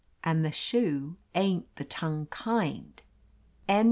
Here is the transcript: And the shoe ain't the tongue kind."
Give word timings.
And 0.23 0.43
the 0.43 0.49
shoe 0.51 1.17
ain't 1.35 1.75
the 1.75 1.85
tongue 1.85 2.25
kind." 2.31 2.99